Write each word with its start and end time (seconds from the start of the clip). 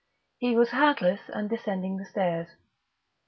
He 0.39 0.55
was 0.55 0.71
hatless, 0.71 1.19
and 1.31 1.47
descending 1.47 1.97
the 1.97 2.05
stairs. 2.05 2.47